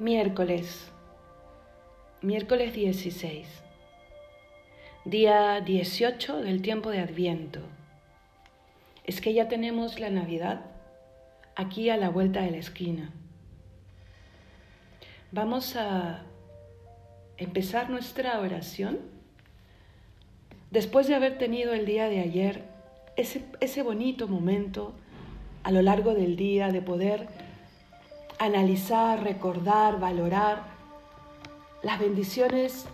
Miércoles, 0.00 0.90
miércoles 2.22 2.72
16, 2.72 3.46
día 5.04 5.60
18 5.60 6.38
del 6.38 6.62
tiempo 6.62 6.88
de 6.88 7.00
Adviento. 7.00 7.60
Es 9.04 9.20
que 9.20 9.34
ya 9.34 9.48
tenemos 9.48 10.00
la 10.00 10.08
Navidad 10.08 10.62
aquí 11.54 11.90
a 11.90 11.98
la 11.98 12.08
vuelta 12.08 12.40
de 12.40 12.50
la 12.50 12.56
esquina. 12.56 13.12
Vamos 15.32 15.76
a 15.76 16.22
empezar 17.36 17.90
nuestra 17.90 18.40
oración 18.40 19.00
después 20.70 21.08
de 21.08 21.14
haber 21.14 21.36
tenido 21.36 21.74
el 21.74 21.84
día 21.84 22.08
de 22.08 22.20
ayer 22.20 22.64
ese, 23.18 23.44
ese 23.60 23.82
bonito 23.82 24.28
momento 24.28 24.94
a 25.62 25.70
lo 25.70 25.82
largo 25.82 26.14
del 26.14 26.36
día 26.36 26.68
de 26.68 26.80
poder 26.80 27.49
analizar, 28.40 29.22
recordar, 29.22 30.00
valorar 30.00 30.62
las 31.82 32.00
bendiciones 32.00 32.86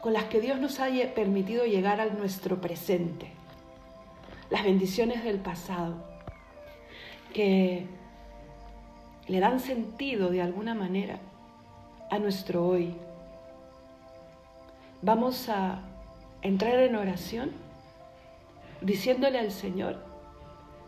con 0.00 0.14
las 0.14 0.24
que 0.24 0.40
Dios 0.40 0.58
nos 0.58 0.80
haya 0.80 1.14
permitido 1.14 1.66
llegar 1.66 2.00
a 2.00 2.06
nuestro 2.06 2.60
presente, 2.60 3.30
las 4.48 4.64
bendiciones 4.64 5.22
del 5.22 5.38
pasado, 5.40 5.96
que 7.34 7.86
le 9.28 9.40
dan 9.40 9.60
sentido 9.60 10.30
de 10.30 10.40
alguna 10.40 10.74
manera 10.74 11.18
a 12.10 12.18
nuestro 12.18 12.66
hoy. 12.66 12.96
Vamos 15.02 15.50
a 15.50 15.82
entrar 16.40 16.78
en 16.78 16.96
oración 16.96 17.52
diciéndole 18.80 19.38
al 19.38 19.50
Señor 19.50 20.02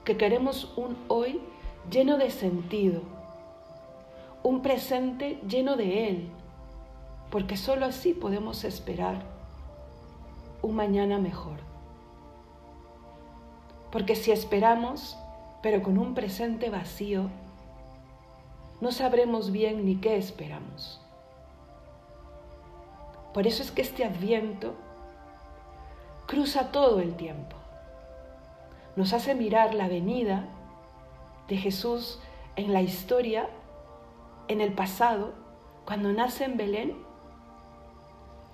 que 0.05 0.17
queremos 0.17 0.73
un 0.79 0.97
hoy 1.09 1.39
lleno 1.91 2.17
de 2.17 2.31
sentido, 2.31 3.16
un 4.47 4.63
presente 4.63 5.41
lleno 5.49 5.75
de 5.75 6.09
Él, 6.09 6.29
porque 7.33 7.57
sólo 7.57 7.85
así 7.85 8.13
podemos 8.13 8.63
esperar 8.63 9.25
un 10.63 10.77
mañana 10.77 11.19
mejor. 11.19 11.59
Porque 13.91 14.15
si 14.15 14.31
esperamos, 14.31 15.19
pero 15.63 15.83
con 15.83 15.99
un 15.99 16.15
presente 16.15 16.71
vacío, 16.71 17.29
no 18.81 18.93
sabremos 18.93 19.51
bien 19.51 19.85
ni 19.85 19.97
qué 19.97 20.17
esperamos. 20.17 21.01
Por 23.35 23.49
eso 23.49 23.65
es 23.65 23.73
que 23.73 23.83
este 23.83 24.05
adviento 24.05 24.77
cruza 26.29 26.71
todo 26.71 27.01
el 27.01 27.17
tiempo. 27.17 27.57
Nos 28.95 29.13
hace 29.13 29.35
mirar 29.35 29.75
la 29.75 29.89
venida 29.89 30.45
de 31.49 31.57
Jesús 31.57 32.21
en 32.55 32.73
la 32.73 32.83
historia 32.83 33.49
en 34.49 34.61
el 34.61 34.73
pasado, 34.73 35.35
cuando 35.85 36.13
nace 36.13 36.45
en 36.45 36.57
Belén, 36.57 36.97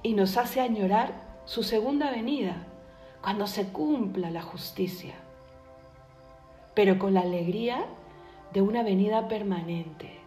y 0.02 0.14
nos 0.14 0.36
hace 0.36 0.60
añorar 0.60 1.40
su 1.44 1.62
segunda 1.62 2.10
venida, 2.10 2.66
cuando 3.22 3.46
se 3.46 3.68
cumpla 3.68 4.30
la 4.30 4.42
justicia, 4.42 5.14
pero 6.74 6.98
con 6.98 7.14
la 7.14 7.20
alegría 7.20 7.86
de 8.52 8.62
una 8.62 8.82
venida 8.82 9.28
permanente. 9.28 10.18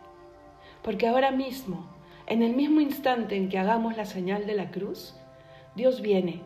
Porque 0.82 1.08
ahora 1.08 1.32
mismo, 1.32 1.88
en 2.28 2.42
el 2.42 2.56
mismo 2.56 2.80
instante 2.80 3.36
en 3.36 3.50
que 3.50 3.60
hagamos 3.60 3.98
la 3.98 4.06
señal 4.06 4.46
de 4.48 4.56
la 4.56 4.72
cruz, 4.72 5.16
Dios 5.76 6.02
viene, 6.02 6.42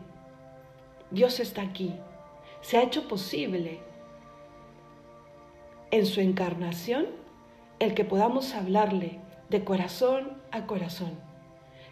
Dios 1.12 1.40
está 1.40 1.62
aquí, 1.62 1.94
se 2.62 2.78
ha 2.78 2.84
hecho 2.84 3.08
posible 3.08 3.80
en 5.92 6.06
su 6.06 6.20
encarnación 6.20 7.19
el 7.80 7.94
que 7.94 8.03
podamos 8.03 8.53
hablarle 8.53 9.19
de 9.49 9.63
corazón 9.63 10.33
a 10.52 10.66
corazón, 10.66 11.17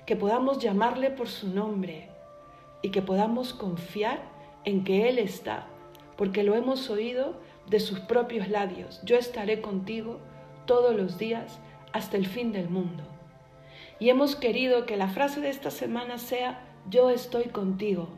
que 0.05 0.16
podamos 0.16 0.59
llamarle 0.59 1.09
por 1.09 1.30
su 1.30 1.49
nombre 1.49 2.09
y 2.81 2.91
que 2.91 3.02
podamos 3.02 3.53
confiar 3.53 4.21
en 4.65 4.83
que 4.83 5.08
Él 5.08 5.17
está, 5.17 5.67
porque 6.17 6.43
lo 6.43 6.55
hemos 6.55 6.89
oído 6.89 7.39
de 7.70 7.80
sus 7.80 8.02
propios 8.02 8.49
labios. 8.49 9.02
Yo 9.03 9.17
estaré 9.17 9.61
contigo 9.61 10.20
todos 10.65 10.95
los 10.95 11.17
días 11.17 11.59
hasta 11.93 12.17
el 12.17 12.27
fin 12.27 12.52
del 12.52 12.70
mundo. 12.70 13.03
Y 13.99 14.09
hemos 14.09 14.36
querido 14.36 14.86
que 14.86 14.97
la 14.97 15.08
frase 15.08 15.39
de 15.39 15.49
esta 15.49 15.71
semana 15.71 16.17
sea, 16.17 16.65
yo 16.89 17.09
estoy 17.09 17.45
contigo, 17.45 18.09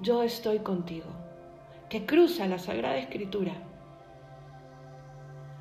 yo 0.00 0.22
estoy 0.22 0.58
contigo, 0.58 1.06
que 1.88 2.04
cruza 2.06 2.46
la 2.46 2.58
Sagrada 2.58 2.98
Escritura 2.98 3.54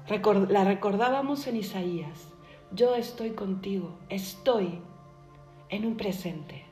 la 0.10 0.64
recordábamos 0.64 1.48
en 1.48 1.58
Isaías. 1.58 2.30
Yo 2.72 2.96
estoy 2.96 3.32
contigo, 3.32 3.98
estoy 4.10 4.82
en 5.70 5.86
un 5.86 5.98
presente. 5.98 6.66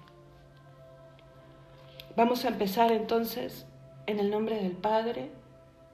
Vamos 2.16 2.46
a 2.46 2.48
empezar 2.48 2.92
entonces 2.92 3.66
en 4.06 4.20
el 4.20 4.30
nombre 4.30 4.56
del 4.56 4.72
Padre, 4.72 5.32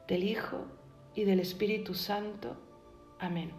del 0.07 0.24
Hijo 0.24 0.66
y 1.16 1.24
del 1.24 1.40
Espíritu 1.40 1.96
Santo. 1.96 2.57
Amén. 3.19 3.51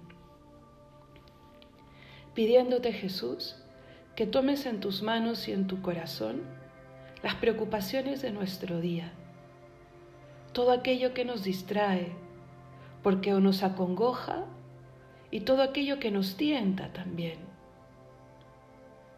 Pidiéndote 2.34 2.92
Jesús 2.92 3.56
que 4.14 4.26
tomes 4.26 4.66
en 4.66 4.80
tus 4.80 5.02
manos 5.02 5.48
y 5.48 5.52
en 5.52 5.66
tu 5.66 5.82
corazón 5.82 6.42
las 7.22 7.34
preocupaciones 7.36 8.22
de 8.22 8.30
nuestro 8.30 8.80
día, 8.80 9.12
todo 10.52 10.72
aquello 10.72 11.14
que 11.14 11.24
nos 11.24 11.44
distrae, 11.44 12.12
porque 13.02 13.32
nos 13.32 13.62
acongoja 13.62 14.44
y 15.30 15.40
todo 15.40 15.62
aquello 15.62 15.98
que 15.98 16.10
nos 16.10 16.36
tienta 16.36 16.92
también. 16.92 17.38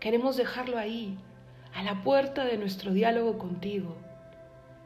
Queremos 0.00 0.36
dejarlo 0.36 0.78
ahí, 0.78 1.18
a 1.74 1.82
la 1.82 2.02
puerta 2.02 2.44
de 2.44 2.56
nuestro 2.56 2.92
diálogo 2.92 3.38
contigo, 3.38 3.96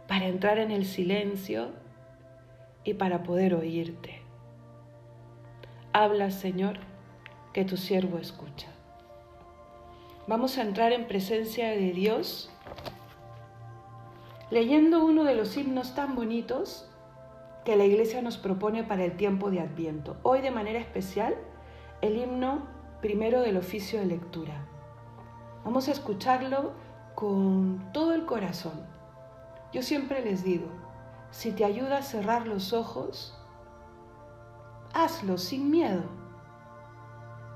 para 0.07 0.27
entrar 0.27 0.59
en 0.59 0.71
el 0.71 0.87
silencio 0.87 1.71
y 2.85 2.95
para 2.95 3.23
poder 3.23 3.55
oírte. 3.55 4.23
Habla, 5.93 6.31
Señor, 6.31 6.79
que 7.53 7.65
tu 7.65 7.77
siervo 7.77 8.19
escucha. 8.19 8.69
Vamos 10.27 10.59
a 10.59 10.63
entrar 10.63 10.93
en 10.93 11.07
presencia 11.07 11.69
de 11.71 11.93
Dios 11.93 12.51
leyendo 14.51 15.05
uno 15.05 15.25
de 15.25 15.35
los 15.35 15.57
himnos 15.57 15.95
tan 15.95 16.15
bonitos 16.15 16.89
que 17.69 17.77
la 17.77 17.84
Iglesia 17.84 18.23
nos 18.23 18.39
propone 18.39 18.83
para 18.83 19.05
el 19.05 19.19
tiempo 19.19 19.51
de 19.51 19.61
Adviento. 19.61 20.17
Hoy 20.23 20.41
de 20.41 20.51
manera 20.51 20.79
especial 20.79 21.34
el 22.01 22.17
himno 22.17 22.62
primero 23.03 23.43
del 23.43 23.59
oficio 23.59 24.01
de 24.01 24.06
lectura. 24.06 24.67
Vamos 25.67 25.87
a 25.89 25.91
escucharlo 25.91 26.73
con 27.15 27.91
todo 27.93 28.15
el 28.15 28.25
corazón. 28.25 28.87
Yo 29.71 29.83
siempre 29.83 30.25
les 30.25 30.45
digo, 30.45 30.65
si 31.31 31.53
te 31.53 31.67
ayuda 31.67 31.99
a 31.99 32.03
cerrar 32.03 32.47
los 32.47 32.73
ojos, 32.73 33.39
hazlo 34.95 35.37
sin 35.37 35.71
miedo. 35.71 36.05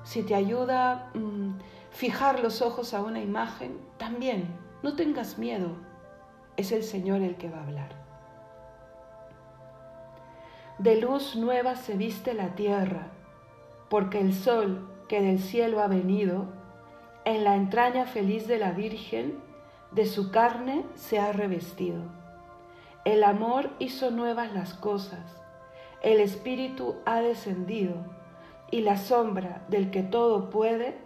Si 0.05 0.25
te 0.25 0.35
ayuda 0.35 0.93
a 1.15 1.19
mm, 1.19 1.59
fijar 1.91 2.41
los 2.41 2.61
ojos 2.61 2.93
a 2.93 3.01
una 3.01 3.23
imagen, 3.23 3.81
también, 3.97 4.55
no 4.83 4.95
tengas 4.95 5.39
miedo. 5.39 5.71
Es 6.59 6.71
el 6.71 6.83
Señor 6.83 7.23
el 7.23 7.37
que 7.37 7.49
va 7.49 7.61
a 7.61 7.65
hablar. 7.65 8.02
De 10.83 11.01
luz 11.01 11.37
nueva 11.37 11.77
se 11.77 11.97
viste 11.97 12.35
la 12.35 12.57
tierra, 12.57 13.13
porque 13.89 14.19
el 14.19 14.35
sol 14.35 14.89
que 15.07 15.23
del 15.23 15.39
cielo 15.39 15.81
ha 15.81 15.87
venido, 15.87 16.47
en 17.25 17.45
la 17.45 17.55
entraña 17.55 18.05
feliz 18.05 18.49
de 18.49 18.59
la 18.59 18.73
Virgen, 18.73 19.39
de 19.93 20.07
su 20.07 20.33
carne 20.33 20.85
se 20.97 21.21
ha 21.21 21.31
revestido. 21.31 22.03
El 23.05 23.23
amor 23.23 23.71
hizo 23.79 24.11
nuevas 24.11 24.53
las 24.55 24.75
cosas, 24.75 25.41
el 26.03 26.19
Espíritu 26.19 26.97
ha 27.07 27.21
descendido, 27.21 27.95
y 28.73 28.81
la 28.81 28.97
sombra 28.97 29.65
del 29.69 29.93
que 29.93 30.03
todo 30.03 30.51
puede, 30.51 30.99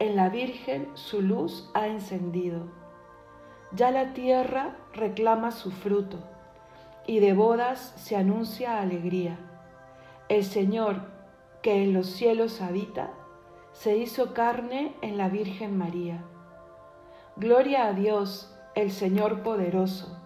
en 0.00 0.16
la 0.16 0.28
Virgen 0.28 0.88
su 0.94 1.22
luz 1.22 1.70
ha 1.74 1.86
encendido. 1.86 2.66
Ya 3.70 3.92
la 3.92 4.12
tierra 4.12 4.74
reclama 4.92 5.52
su 5.52 5.70
fruto 5.70 6.18
y 7.10 7.18
de 7.18 7.32
bodas 7.32 7.92
se 7.96 8.14
anuncia 8.14 8.80
alegría. 8.80 9.36
El 10.28 10.44
Señor, 10.44 11.00
que 11.60 11.82
en 11.82 11.92
los 11.92 12.06
cielos 12.06 12.60
habita, 12.60 13.10
se 13.72 13.96
hizo 13.96 14.32
carne 14.32 14.94
en 15.02 15.18
la 15.18 15.28
Virgen 15.28 15.76
María. 15.76 16.22
Gloria 17.34 17.86
a 17.86 17.94
Dios, 17.94 18.56
el 18.76 18.92
Señor 18.92 19.42
poderoso, 19.42 20.22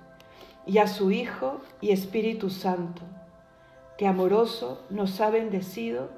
y 0.67 0.77
a 0.77 0.87
su 0.87 1.11
Hijo 1.11 1.63
y 1.81 1.91
Espíritu 1.91 2.51
Santo, 2.51 3.01
que 3.97 4.07
amoroso 4.07 4.85
nos 4.91 5.23
ha 5.23 5.31
bendecido 5.31 6.11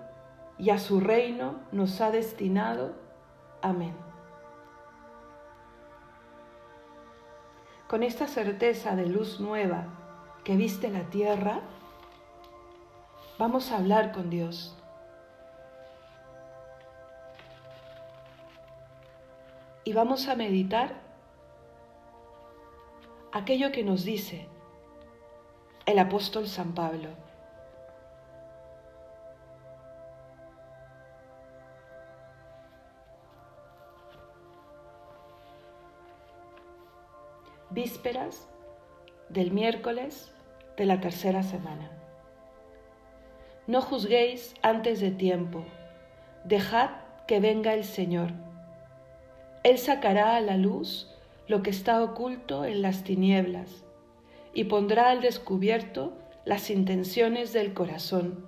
y 0.58 0.70
a 0.70 0.80
su 0.80 0.98
reino 0.98 1.60
nos 1.70 2.00
ha 2.00 2.10
destinado. 2.10 2.96
Amén. 3.62 3.94
Con 7.86 8.02
esta 8.02 8.26
certeza 8.26 8.96
de 8.96 9.06
luz 9.06 9.38
nueva, 9.38 10.02
que 10.46 10.56
viste 10.56 10.90
la 10.90 11.02
tierra, 11.10 11.60
vamos 13.36 13.72
a 13.72 13.78
hablar 13.78 14.12
con 14.12 14.30
Dios. 14.30 14.76
y 19.86 19.92
vamos 19.92 20.26
a 20.26 20.34
meditar 20.34 20.94
aquello 23.32 23.70
que 23.70 23.84
nos 23.84 24.02
dice 24.02 24.48
el 25.86 26.00
apóstol 26.00 26.48
San 26.48 26.74
Pablo. 26.74 27.10
Vísperas 37.70 38.48
del 39.28 39.52
miércoles 39.52 40.32
de 40.76 40.86
la 40.86 41.00
tercera 41.00 41.42
semana. 41.42 41.90
No 43.66 43.80
juzguéis 43.82 44.54
antes 44.62 45.00
de 45.00 45.10
tiempo, 45.10 45.64
dejad 46.44 46.90
que 47.26 47.40
venga 47.40 47.74
el 47.74 47.84
Señor. 47.84 48.30
Él 49.64 49.78
sacará 49.78 50.36
a 50.36 50.40
la 50.40 50.56
luz 50.56 51.12
lo 51.48 51.62
que 51.62 51.70
está 51.70 52.02
oculto 52.02 52.64
en 52.64 52.82
las 52.82 53.02
tinieblas 53.02 53.84
y 54.52 54.64
pondrá 54.64 55.10
al 55.10 55.20
descubierto 55.20 56.12
las 56.44 56.70
intenciones 56.70 57.52
del 57.52 57.74
corazón. 57.74 58.46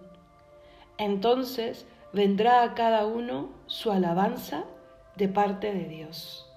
Entonces 0.96 1.86
vendrá 2.12 2.62
a 2.62 2.74
cada 2.74 3.06
uno 3.06 3.50
su 3.66 3.90
alabanza 3.90 4.64
de 5.16 5.28
parte 5.28 5.72
de 5.74 5.84
Dios. 5.84 6.47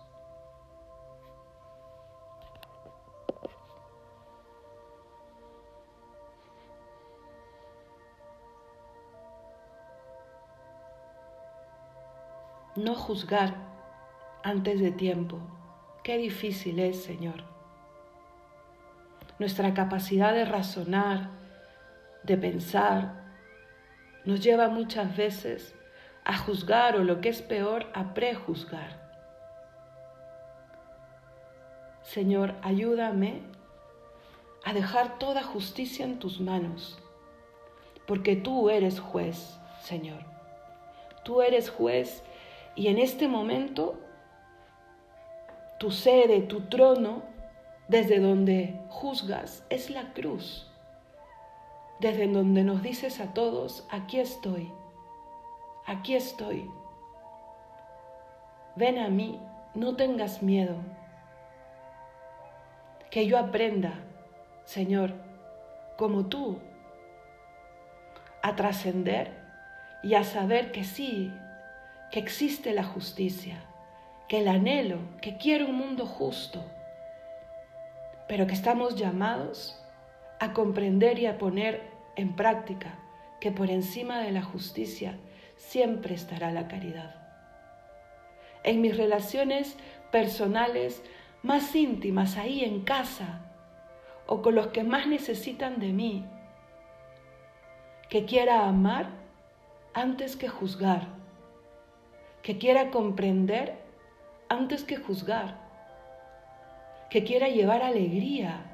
No 12.75 12.95
juzgar 12.95 13.53
antes 14.43 14.79
de 14.79 14.91
tiempo. 14.91 15.39
Qué 16.03 16.17
difícil 16.17 16.79
es, 16.79 17.03
Señor. 17.03 17.43
Nuestra 19.39 19.73
capacidad 19.73 20.33
de 20.33 20.45
razonar, 20.45 21.29
de 22.23 22.37
pensar, 22.37 23.21
nos 24.23 24.41
lleva 24.41 24.69
muchas 24.69 25.17
veces 25.17 25.75
a 26.23 26.37
juzgar 26.37 26.95
o 26.95 27.03
lo 27.03 27.19
que 27.19 27.29
es 27.29 27.41
peor, 27.41 27.87
a 27.93 28.13
prejuzgar. 28.13 29.01
Señor, 32.03 32.55
ayúdame 32.61 33.41
a 34.63 34.73
dejar 34.73 35.17
toda 35.19 35.43
justicia 35.43 36.05
en 36.05 36.19
tus 36.19 36.39
manos, 36.39 36.99
porque 38.07 38.35
tú 38.35 38.69
eres 38.69 38.99
juez, 38.99 39.59
Señor. 39.81 40.23
Tú 41.23 41.41
eres 41.41 41.69
juez 41.69 42.23
y 42.75 42.87
en 42.87 42.97
este 42.97 43.27
momento 43.27 43.99
tu 45.77 45.91
sede, 45.91 46.41
tu 46.41 46.61
trono, 46.61 47.23
desde 47.87 48.19
donde 48.19 48.79
juzgas, 48.89 49.65
es 49.69 49.89
la 49.89 50.13
cruz. 50.13 50.71
Desde 51.99 52.27
donde 52.27 52.63
nos 52.63 52.81
dices 52.81 53.19
a 53.19 53.33
todos, 53.33 53.87
aquí 53.91 54.19
estoy, 54.19 54.71
aquí 55.85 56.15
estoy. 56.15 56.69
Ven 58.75 58.97
a 58.97 59.09
mí, 59.09 59.39
no 59.75 59.95
tengas 59.95 60.41
miedo. 60.41 60.75
Que 63.09 63.27
yo 63.27 63.37
aprenda, 63.37 63.93
Señor, 64.63 65.13
como 65.97 66.27
tú, 66.27 66.59
a 68.41 68.55
trascender 68.55 69.31
y 70.01 70.13
a 70.15 70.23
saber 70.23 70.71
que 70.71 70.83
sí, 70.83 71.31
que 72.11 72.19
existe 72.19 72.73
la 72.73 72.83
justicia 72.83 73.65
que 74.31 74.39
el 74.39 74.47
anhelo, 74.47 74.97
que 75.21 75.35
quiero 75.35 75.65
un 75.65 75.75
mundo 75.75 76.05
justo, 76.05 76.63
pero 78.29 78.47
que 78.47 78.53
estamos 78.53 78.95
llamados 78.95 79.77
a 80.39 80.53
comprender 80.53 81.19
y 81.19 81.25
a 81.25 81.37
poner 81.37 81.81
en 82.15 82.33
práctica 82.33 82.97
que 83.41 83.51
por 83.51 83.69
encima 83.69 84.19
de 84.19 84.31
la 84.31 84.41
justicia 84.41 85.17
siempre 85.57 86.15
estará 86.15 86.49
la 86.51 86.69
caridad. 86.69 87.13
En 88.63 88.79
mis 88.79 88.95
relaciones 88.95 89.75
personales 90.13 91.03
más 91.43 91.75
íntimas, 91.75 92.37
ahí 92.37 92.63
en 92.63 92.83
casa, 92.83 93.41
o 94.27 94.41
con 94.41 94.55
los 94.55 94.67
que 94.67 94.85
más 94.85 95.07
necesitan 95.07 95.81
de 95.81 95.91
mí, 95.91 96.25
que 98.07 98.23
quiera 98.23 98.65
amar 98.65 99.09
antes 99.93 100.37
que 100.37 100.47
juzgar, 100.47 101.20
que 102.41 102.57
quiera 102.57 102.91
comprender 102.91 103.75
antes 104.49 104.83
que 104.83 104.97
juzgar, 104.97 105.57
que 107.09 107.23
quiera 107.23 107.47
llevar 107.47 107.83
alegría 107.83 108.71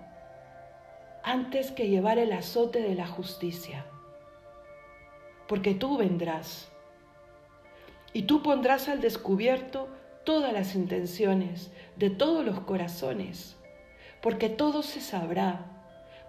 antes 1.28 1.72
que 1.72 1.90
llevar 1.90 2.20
el 2.20 2.32
azote 2.32 2.82
de 2.82 2.96
la 2.96 3.06
justicia. 3.06 3.86
Porque 5.50 5.74
tú 5.74 5.98
vendrás 5.98 6.72
y 8.14 8.22
tú 8.24 8.42
pondrás 8.42 8.88
al 8.88 9.02
descubierto 9.02 9.90
todas 10.24 10.54
las 10.54 10.74
intenciones 10.74 11.70
de 11.98 12.10
todos 12.10 12.46
los 12.46 12.62
corazones, 12.62 13.58
porque 14.22 14.48
todo 14.48 14.84
se 14.84 15.02
sabrá, 15.02 15.66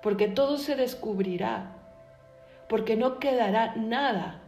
porque 0.03 0.27
todo 0.27 0.59
se 0.59 0.75
descubrirá, 0.75 1.77
porque 2.69 2.97
no 2.97 3.21
quedará 3.21 3.77
nada 3.77 4.43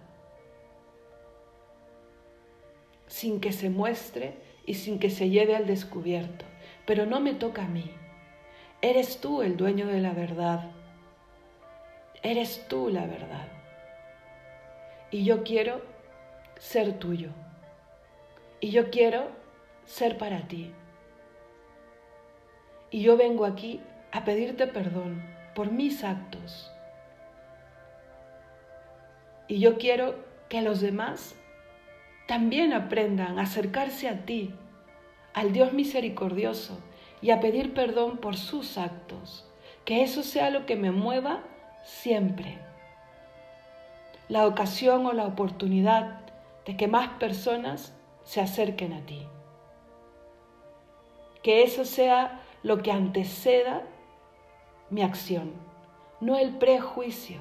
sin 3.10 3.40
que 3.40 3.52
se 3.52 3.70
muestre 3.70 4.34
y 4.64 4.74
sin 4.74 5.00
que 5.00 5.10
se 5.10 5.28
lleve 5.28 5.56
al 5.56 5.66
descubierto. 5.66 6.44
Pero 6.86 7.06
no 7.06 7.20
me 7.20 7.34
toca 7.34 7.64
a 7.64 7.68
mí. 7.68 7.90
Eres 8.80 9.20
tú 9.20 9.42
el 9.42 9.56
dueño 9.56 9.88
de 9.88 10.00
la 10.00 10.12
verdad. 10.12 10.70
Eres 12.22 12.66
tú 12.68 12.88
la 12.88 13.06
verdad. 13.06 13.48
Y 15.10 15.24
yo 15.24 15.42
quiero 15.42 15.82
ser 16.58 16.98
tuyo. 16.98 17.30
Y 18.60 18.70
yo 18.70 18.90
quiero 18.90 19.26
ser 19.84 20.16
para 20.16 20.46
ti. 20.46 20.72
Y 22.92 23.02
yo 23.02 23.16
vengo 23.16 23.44
aquí 23.44 23.80
a 24.12 24.24
pedirte 24.24 24.68
perdón 24.68 25.20
por 25.56 25.72
mis 25.72 26.04
actos. 26.04 26.72
Y 29.48 29.58
yo 29.58 29.78
quiero 29.78 30.14
que 30.48 30.62
los 30.62 30.80
demás 30.80 31.34
también 32.30 32.72
aprendan 32.72 33.40
a 33.40 33.42
acercarse 33.42 34.08
a 34.08 34.24
ti, 34.24 34.54
al 35.34 35.52
Dios 35.52 35.72
misericordioso, 35.72 36.78
y 37.20 37.32
a 37.32 37.40
pedir 37.40 37.74
perdón 37.74 38.18
por 38.18 38.36
sus 38.36 38.78
actos. 38.78 39.50
Que 39.84 40.04
eso 40.04 40.22
sea 40.22 40.48
lo 40.50 40.64
que 40.64 40.76
me 40.76 40.92
mueva 40.92 41.42
siempre. 41.82 42.60
La 44.28 44.46
ocasión 44.46 45.06
o 45.06 45.12
la 45.12 45.26
oportunidad 45.26 46.20
de 46.66 46.76
que 46.76 46.86
más 46.86 47.08
personas 47.18 47.96
se 48.22 48.40
acerquen 48.40 48.92
a 48.92 49.04
ti. 49.04 49.26
Que 51.42 51.64
eso 51.64 51.84
sea 51.84 52.42
lo 52.62 52.80
que 52.80 52.92
anteceda 52.92 53.82
mi 54.88 55.02
acción, 55.02 55.50
no 56.20 56.38
el 56.38 56.58
prejuicio, 56.58 57.40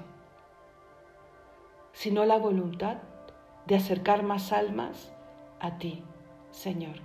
sino 1.93 2.25
la 2.25 2.39
voluntad 2.39 2.97
de 3.69 3.75
acercar 3.75 4.23
más 4.23 4.51
almas 4.51 5.13
a 5.59 5.77
ti, 5.77 6.03
Señor. 6.49 6.95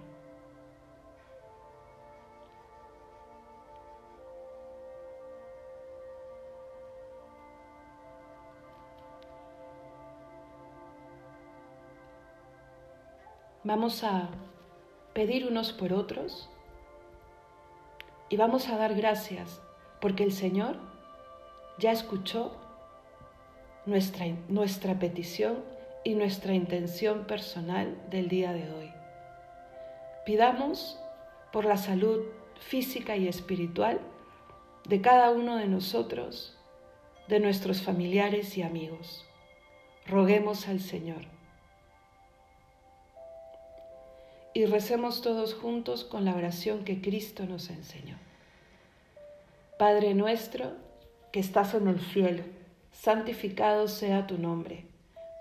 Vamos 13.63 14.03
a 14.03 14.31
pedir 15.13 15.47
unos 15.47 15.73
por 15.73 15.93
otros 15.93 16.49
y 18.31 18.39
vamos 18.39 18.69
a 18.69 18.79
dar 18.79 18.95
gracias 18.95 19.61
porque 20.01 20.25
el 20.25 20.33
Señor 20.33 20.77
ya 21.79 21.93
escuchó 21.93 22.57
nuestra, 23.85 24.27
nuestra 24.49 24.99
petición 24.99 25.74
y 26.05 26.15
nuestra 26.15 26.53
intención 26.53 27.27
personal 27.27 27.99
del 28.11 28.29
día 28.29 28.53
de 28.53 28.71
hoy. 28.71 28.93
Pidamos 30.27 31.01
por 31.51 31.65
la 31.65 31.79
salud 31.79 32.21
física 32.61 33.17
y 33.17 33.27
espiritual 33.27 34.01
de 34.87 35.01
cada 35.01 35.31
uno 35.31 35.57
de 35.57 35.67
nosotros, 35.67 36.59
de 37.27 37.41
nuestros 37.41 37.81
familiares 37.81 38.57
y 38.59 38.63
amigos. 38.63 39.25
Roguemos 40.07 40.69
al 40.69 40.81
Señor. 40.81 41.23
Y 44.53 44.67
recemos 44.67 45.23
todos 45.23 45.55
juntos 45.55 46.05
con 46.05 46.27
la 46.27 46.37
oración 46.37 46.85
que 46.85 47.01
Cristo 47.01 47.47
nos 47.47 47.71
enseñó. 47.71 48.19
Padre 49.79 50.15
nuestro, 50.15 50.73
que 51.33 51.41
estás 51.41 51.75
en 51.75 51.89
el 51.89 51.99
cielo, 51.99 52.45
santificado 52.93 53.89
sea 53.89 54.27
tu 54.27 54.39
nombre 54.39 54.94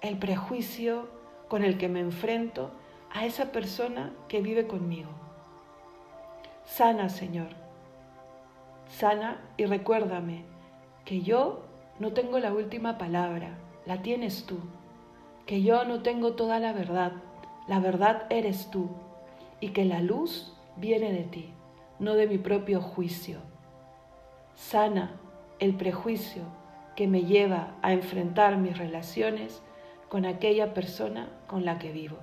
el 0.00 0.18
prejuicio 0.18 1.08
con 1.48 1.64
el 1.64 1.78
que 1.78 1.88
me 1.88 2.00
enfrento 2.00 2.70
a 3.12 3.26
esa 3.26 3.52
persona 3.52 4.12
que 4.28 4.40
vive 4.40 4.66
conmigo. 4.66 5.10
Sana, 6.64 7.08
Señor. 7.08 7.48
Sana 8.88 9.40
y 9.56 9.66
recuérdame 9.66 10.44
que 11.04 11.22
yo 11.22 11.62
no 11.98 12.12
tengo 12.12 12.38
la 12.38 12.52
última 12.52 12.98
palabra, 12.98 13.58
la 13.86 14.02
tienes 14.02 14.46
tú. 14.46 14.58
Que 15.46 15.62
yo 15.62 15.84
no 15.84 16.02
tengo 16.02 16.34
toda 16.34 16.60
la 16.60 16.72
verdad, 16.72 17.12
la 17.66 17.80
verdad 17.80 18.26
eres 18.30 18.70
tú. 18.70 18.88
Y 19.60 19.70
que 19.70 19.84
la 19.84 20.00
luz 20.00 20.56
viene 20.76 21.12
de 21.12 21.24
ti, 21.24 21.52
no 21.98 22.14
de 22.14 22.26
mi 22.26 22.38
propio 22.38 22.80
juicio. 22.80 23.40
Sana 24.54 25.16
el 25.58 25.74
prejuicio 25.74 26.44
que 26.96 27.06
me 27.06 27.24
lleva 27.24 27.74
a 27.82 27.92
enfrentar 27.92 28.56
mis 28.56 28.78
relaciones 28.78 29.62
con 30.10 30.26
aquella 30.26 30.74
persona 30.74 31.28
con 31.46 31.64
la 31.64 31.78
que 31.78 31.92
vivo. 31.92 32.18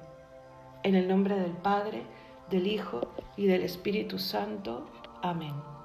En 0.83 0.93
el 0.93 1.07
nombre 1.07 1.39
del 1.39 1.53
Padre, 1.53 2.03
del 2.51 2.67
Hijo 2.67 3.13
y 3.37 3.47
del 3.47 3.63
Espíritu 3.63 4.19
Santo. 4.19 4.85
Amén. 5.21 5.76